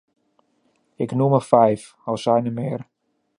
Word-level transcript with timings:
Ik 0.95 1.11
noem 1.11 1.33
er 1.33 1.41
vijf, 1.41 1.95
al 2.03 2.17
zijn 2.17 2.45
er 2.45 2.53
meer. 2.53 2.87